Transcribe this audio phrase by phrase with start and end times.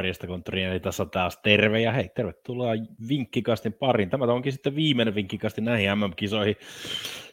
[0.00, 2.72] morjesta konttoriin, eli tässä taas terve ja hei, tervetuloa
[3.08, 4.10] vinkkikastin pariin.
[4.10, 6.56] Tämä onkin sitten viimeinen vinkkikasti näihin MM-kisoihin,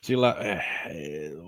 [0.01, 0.65] sillä äh,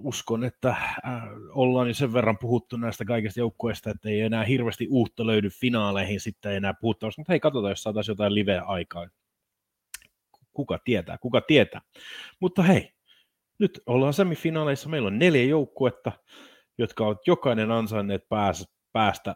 [0.03, 4.87] uskon, että äh, ollaan jo sen verran puhuttu näistä kaikista joukkueista, että ei enää hirveästi
[4.89, 9.07] uutta löydy finaaleihin sitten enää puhuttavasti, mutta hei, katsotaan, jos saataisiin jotain live-aikaa.
[10.53, 11.81] Kuka tietää, kuka tietää.
[12.39, 12.93] Mutta hei,
[13.59, 16.11] nyt ollaan semifinaaleissa, meillä on neljä joukkuetta,
[16.77, 19.35] jotka ovat jokainen ansainneet päästä, päästä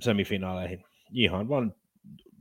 [0.00, 1.74] semifinaaleihin ihan vain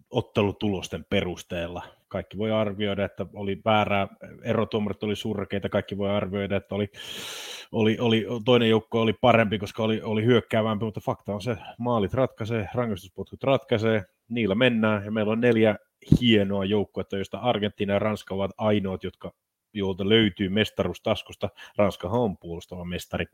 [0.10, 1.84] ottelutulosten perusteella.
[2.08, 4.08] Kaikki voi arvioida, että oli väärää,
[4.44, 6.92] erotuomarit oli surkeita, kaikki voi arvioida, että oli,
[7.72, 12.14] oli, oli, toinen joukko oli parempi, koska oli, oli hyökkäävämpi, mutta fakta on se, maalit
[12.14, 15.76] ratkaisee, rangaistuspotkut ratkaisee, niillä mennään, ja meillä on neljä
[16.22, 19.34] hienoa joukkuetta, joista Argentiina ja Ranska ovat ainoat, jotka,
[19.74, 21.50] joilta löytyy mestaruus taskusta.
[21.78, 23.26] Ranskahan on puolustava mestari.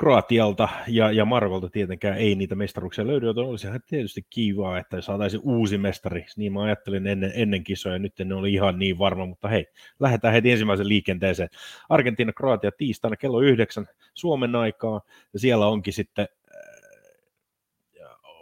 [0.00, 5.42] Kroatialta ja, ja Markolta tietenkään ei niitä mestaruuksia löydy, joten ihan tietysti kivaa, että saataisiin
[5.44, 6.26] uusi mestari.
[6.36, 9.66] Niin mä ajattelin ennen, ennen kisoja, nyt ne oli ihan niin varma, mutta hei,
[10.00, 11.48] lähdetään heti ensimmäisen liikenteeseen.
[11.88, 15.00] Argentiina, Kroatia tiistaina kello yhdeksän Suomen aikaa,
[15.32, 16.28] ja siellä onkin sitten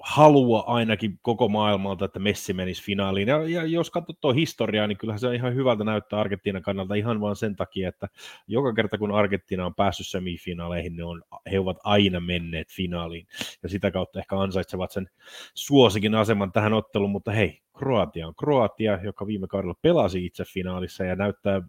[0.09, 3.29] halua ainakin koko maailmalta, että Messi menisi finaaliin.
[3.29, 7.21] Ja, ja jos katsoo historiaa, niin kyllähän se on ihan hyvältä näyttää Argentiinan kannalta ihan
[7.21, 8.09] vain sen takia, että
[8.47, 13.27] joka kerta kun Argentiina on päässyt semifinaaleihin, ne on, he ovat aina menneet finaaliin.
[13.63, 15.09] Ja sitä kautta ehkä ansaitsevat sen
[15.55, 21.05] suosikin aseman tähän otteluun, mutta hei, Kroatia on Kroatia, joka viime kaudella pelasi itse finaalissa
[21.05, 21.63] ja näyttää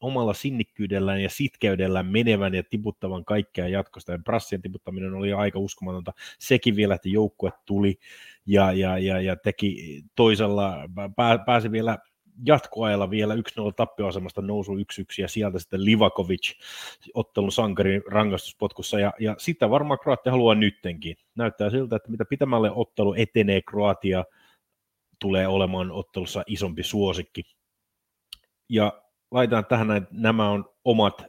[0.00, 4.12] omalla sinnikkyydellään ja sitkeydellään menevän ja tiputtavan kaikkea jatkosta.
[4.12, 6.12] Ja Brassien tiputtaminen oli aika uskomatonta.
[6.38, 7.98] Sekin vielä, että joukkue tuli
[8.46, 10.76] ja, ja, ja, ja teki toisella,
[11.16, 11.98] pää, pääsi vielä
[12.46, 13.38] jatkoajalla vielä 1-0
[13.76, 14.78] tappioasemasta nousu 1-1
[15.18, 16.52] ja sieltä sitten Livakovic
[17.14, 21.16] ottelun sankarin rangaistuspotkussa ja, ja sitä varmaan Kroatia haluaa nyttenkin.
[21.34, 24.24] Näyttää siltä, että mitä pitämälle ottelu etenee Kroatia
[25.18, 27.42] tulee olemaan ottelussa isompi suosikki.
[28.68, 31.22] Ja laitetaan tähän näin, nämä on omat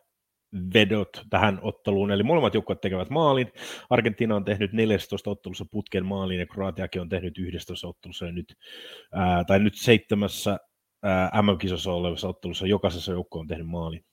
[0.74, 3.52] vedot tähän otteluun, eli molemmat joukkueet tekevät maalin.
[3.90, 8.56] Argentiina on tehnyt 14 ottelussa putken maalin ja Kroatiakin on tehnyt 11 ottelussa ja nyt,
[9.14, 10.60] ää, tai nyt seitsemässä
[11.42, 14.06] MM-kisossa olevassa ottelussa jokaisessa joukko on tehnyt maalin.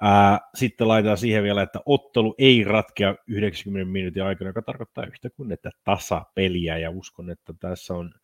[0.00, 5.30] Ää, sitten laitetaan siihen vielä, että ottelu ei ratkea 90 minuutin aikana, joka tarkoittaa yhtä
[5.30, 8.14] kuin että tasapeliä, ja uskon, että tässä on,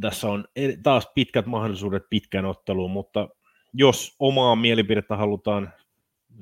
[0.00, 0.44] tässä on
[0.82, 3.28] taas pitkät mahdollisuudet pitkään otteluun, mutta
[3.74, 5.72] jos omaa mielipidettä halutaan,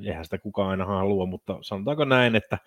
[0.05, 2.59] eihän sitä kukaan aina halua, mutta sanotaanko näin, että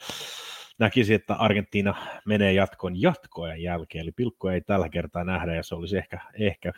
[0.80, 1.96] näkisi, että Argentiina
[2.26, 6.74] menee jatkoon jatkojen jälkeen, eli pilkkoja ei tällä kertaa nähdä, ja se olisi ehkä, ehkä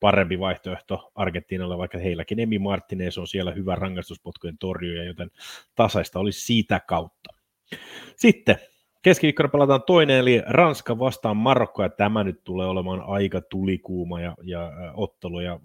[0.00, 5.30] parempi vaihtoehto Argentiinalle, vaikka heilläkin Emi Martinez on siellä hyvä rangaistuspotkujen torjuja, joten
[5.74, 7.30] tasaista olisi siitä kautta.
[8.16, 8.56] Sitten
[9.02, 14.34] keskiviikkona pelataan toinen, eli Ranska vastaan Marokko, ja tämä nyt tulee olemaan aika tulikuuma ja,
[14.42, 15.60] ja ottelu, ja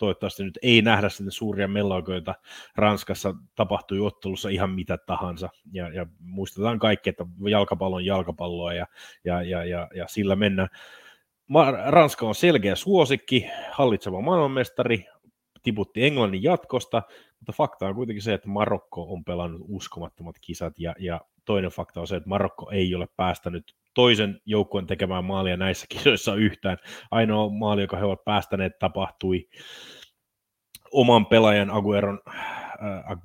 [0.00, 2.34] toivottavasti nyt ei nähdä sitten suuria mellakoita.
[2.76, 5.48] Ranskassa tapahtui ottelussa ihan mitä tahansa.
[5.72, 8.86] Ja, ja muistetaan kaikki, että jalkapallo on jalkapalloa ja,
[9.24, 10.68] ja, ja, ja, ja sillä mennään.
[11.86, 15.06] Ranska on selkeä suosikki, hallitseva maailmanmestari,
[15.62, 17.02] tiputti Englannin jatkosta,
[17.38, 22.00] mutta fakta on kuitenkin se, että Marokko on pelannut uskomattomat kisat ja, ja toinen fakta
[22.00, 26.76] on se, että Marokko ei ole päästänyt toisen joukkueen tekemään maalia näissä kisoissa yhtään.
[27.10, 29.48] Ainoa maali, joka he ovat päästäneet, tapahtui
[30.92, 33.18] oman pelaajan Agueron, äh,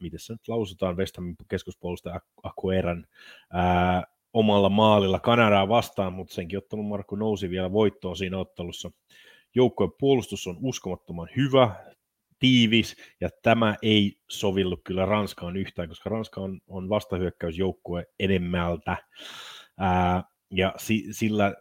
[0.00, 3.06] miten se nyt lausutaan, West Hamin keskuspuolustaja Agueran
[3.54, 4.02] äh,
[4.32, 8.90] omalla maalilla Kanadaa vastaan, mutta senkin ottanut Markku nousi vielä voittoon siinä ottelussa.
[9.54, 11.74] Joukkueen puolustus on uskomattoman hyvä,
[12.38, 18.96] tiivis, ja tämä ei sovillu kyllä Ranskaan yhtään, koska Ranska on, on vastahyökkäysjoukkue enemmältä
[19.78, 21.54] ää, ja si, sillä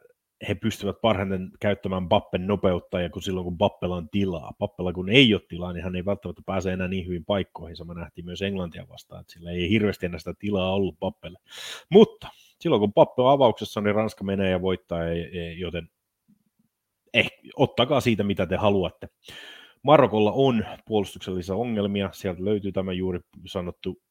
[0.47, 4.53] he pystyvät parhaiten käyttämään Bappen nopeutta, ja kun silloin kun Bappella on tilaa.
[4.59, 7.77] Bappella kun ei ole tilaa, niin hän ei välttämättä pääse enää niin hyvin paikkoihin.
[7.77, 11.39] Sama nähtiin myös Englantia vastaan, että sillä ei hirveästi enää sitä tilaa ollut Bappelle.
[11.89, 12.27] Mutta
[12.59, 14.99] silloin kun Bappe on avauksessa, niin Ranska menee ja voittaa,
[15.57, 15.89] joten
[17.13, 19.07] eh, ottakaa siitä, mitä te haluatte.
[19.83, 24.01] Marokolla on puolustuksellisia ongelmia, sieltä löytyy tämä juuri sanottu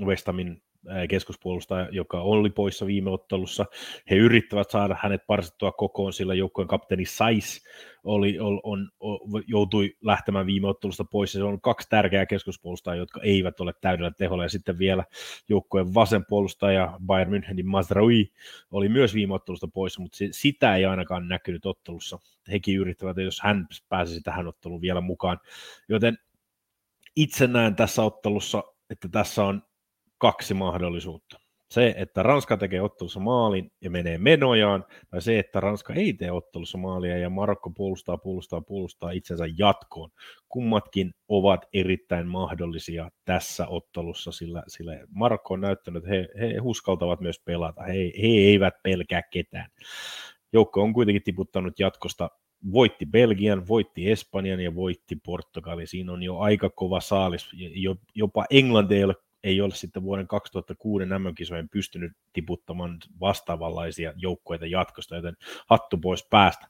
[0.00, 0.62] Westamin
[1.08, 3.66] keskuspuolustaja, joka oli poissa viime ottelussa.
[4.10, 7.64] He yrittävät saada hänet parsittua kokoon, sillä joukkueen kapteeni Sais
[8.04, 8.90] oli, on, on,
[9.46, 11.32] joutui lähtemään viime ottelusta pois.
[11.32, 14.42] Se on kaksi tärkeää keskuspuolustajaa, jotka eivät ole täydellä teholla.
[14.42, 15.04] Ja sitten vielä
[15.48, 18.32] joukkueen vasen puolustaja Bayern Münchenin Mazraoui
[18.70, 22.18] oli myös viime ottelusta pois, mutta sitä ei ainakaan näkynyt ottelussa.
[22.50, 25.40] Hekin yrittävät, jos hän pääsisi tähän otteluun vielä mukaan.
[25.88, 26.18] Joten
[27.16, 29.62] itse näen tässä ottelussa, että tässä on
[30.18, 31.40] kaksi mahdollisuutta.
[31.70, 36.32] Se, että Ranska tekee ottelussa maalin ja menee menojaan, tai se, että Ranska ei tee
[36.32, 40.10] ottelussa maalia ja Marokko puolustaa, puolustaa, puolustaa itsensä jatkoon.
[40.48, 47.20] Kummatkin ovat erittäin mahdollisia tässä ottelussa, sillä, sillä Marokko on näyttänyt, että he, he uskaltavat
[47.20, 47.82] myös pelata.
[47.82, 49.70] He, he eivät pelkää ketään.
[50.52, 52.30] Joukko on kuitenkin tiputtanut jatkosta
[52.72, 55.86] voitti Belgian, voitti Espanjan ja voitti Portugali.
[55.86, 57.50] Siinä on jo aika kova saalis.
[58.14, 59.14] Jopa Englanti ei ole,
[59.44, 65.36] ei ole sitten vuoden 2006 MM-kisojen pystynyt tiputtamaan vastaavanlaisia joukkoita jatkosta, joten
[65.66, 66.68] hattu pois päästä.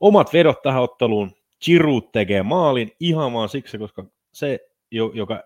[0.00, 1.32] Omat vedot tähän otteluun.
[1.64, 4.58] Giroud tekee maalin ihan vaan siksi, koska se,
[4.90, 5.42] joka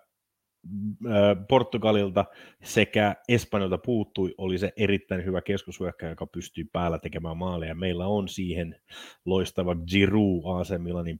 [1.48, 2.24] Portugalilta
[2.62, 7.74] sekä Espanjalta puuttui, oli se erittäin hyvä keskushyökkäjä, joka pystyy päällä tekemään maaleja.
[7.74, 8.80] Meillä on siihen
[9.24, 10.70] loistava Giroud AC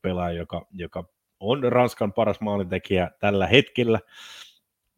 [0.02, 1.04] pelaaja, joka, joka
[1.40, 4.00] on Ranskan paras maalintekijä tällä hetkellä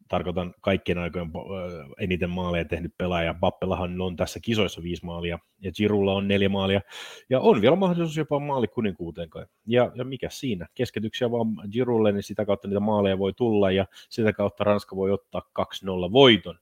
[0.07, 1.31] tarkoitan kaikkien aikojen
[1.99, 3.33] eniten maaleja tehnyt pelaaja.
[3.33, 6.81] Bappellahan on tässä kisoissa viisi maalia ja Girulla on neljä maalia
[7.29, 9.45] ja on vielä mahdollisuus jopa maalikuninkuuteen kai.
[9.65, 10.67] Ja, ja mikä siinä?
[10.73, 15.11] Keskityksiä vaan Girulle, niin sitä kautta niitä maaleja voi tulla ja sitä kautta Ranska voi
[15.11, 16.59] ottaa 2-0 voiton.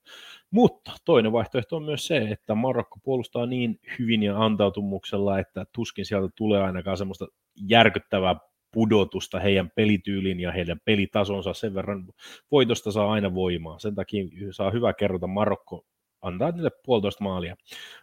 [0.51, 6.05] Mutta toinen vaihtoehto on myös se, että Marokko puolustaa niin hyvin ja antautumuksella, että tuskin
[6.05, 7.27] sieltä tulee ainakaan semmoista
[7.67, 8.35] järkyttävää
[8.75, 12.07] pudotusta heidän pelityyliin ja heidän pelitasonsa sen verran
[12.51, 13.79] voitosta saa aina voimaa.
[13.79, 15.85] Sen takia saa hyvä kerrota Marokko
[16.21, 17.55] antaa niille puolitoista maalia.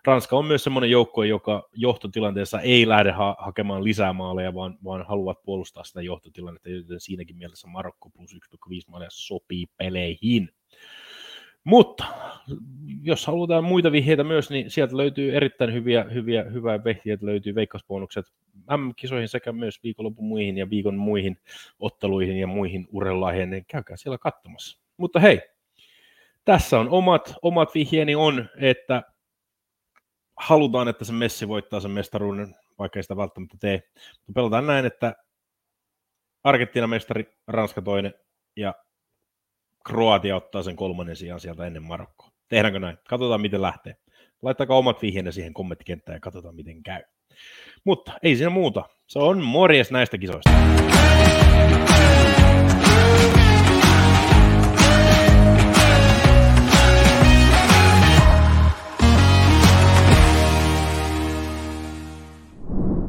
[0.04, 5.06] Ranska on myös semmoinen joukko, joka johtotilanteessa ei lähde ha- hakemaan lisää maaleja, vaan, vaan
[5.06, 8.38] haluavat puolustaa sitä johtotilannetta, joten siinäkin mielessä Marokko plus 1,5
[8.88, 10.48] maalia sopii peleihin.
[11.64, 12.04] Mutta
[13.02, 18.26] jos halutaan muita vihjeitä myös, niin sieltä löytyy erittäin hyviä, hyviä hyvää vehtiä, löytyy veikkausbonukset
[18.76, 21.38] M-kisoihin sekä myös viikonlopun muihin ja viikon muihin
[21.78, 24.78] otteluihin ja muihin urheilulaheihin, niin käykää siellä katsomassa.
[24.96, 25.40] Mutta hei,
[26.44, 29.02] tässä on omat, omat vihjeeni on, että
[30.36, 33.82] halutaan, että se Messi voittaa sen mestaruuden, vaikka ei sitä välttämättä tee.
[34.34, 35.14] Pelataan näin, että
[36.44, 38.14] Argentiina mestari, Ranska toinen
[38.56, 38.74] ja
[39.86, 42.28] Kroatia ottaa sen kolmannen sijaan sieltä ennen Marokkoa.
[42.48, 42.98] Tehdäänkö näin?
[43.08, 43.96] Katsotaan, miten lähtee.
[44.42, 47.02] Laittakaa omat vihjeenne siihen kommenttikenttään ja katsotaan, miten käy.
[47.84, 48.84] Mutta ei siinä muuta.
[49.06, 50.50] Se on morjes näistä kisoista.